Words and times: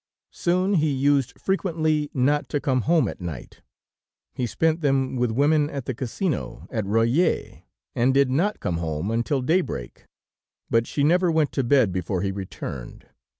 Soon 0.31 0.73
he 0.73 0.89
used 0.89 1.39
frequently 1.39 2.09
not 2.11 2.49
to 2.49 2.59
come 2.59 2.81
home 2.89 3.07
at 3.07 3.21
night; 3.21 3.61
he 4.33 4.47
spent 4.47 4.81
them 4.81 5.15
with 5.15 5.29
women 5.29 5.69
at 5.69 5.85
the 5.85 5.93
casino 5.93 6.65
at 6.71 6.83
Royat, 6.87 7.61
and 7.93 8.11
did 8.11 8.31
not 8.31 8.59
come 8.59 8.77
home 8.77 9.11
until 9.11 9.43
daybreak. 9.43 10.05
But 10.71 10.87
she 10.87 11.03
never 11.03 11.29
went 11.31 11.51
to 11.51 11.63
bed 11.63 11.91
before 11.91 12.23
he 12.23 12.31
returned. 12.31 13.09